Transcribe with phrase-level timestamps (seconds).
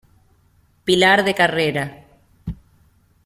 [0.83, 1.85] Pilar de Carrera.